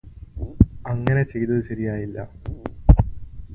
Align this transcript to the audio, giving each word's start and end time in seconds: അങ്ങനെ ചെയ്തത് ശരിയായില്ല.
അങ്ങനെ 0.87 1.23
ചെയ്തത് 1.23 1.61
ശരിയായില്ല. 1.63 2.17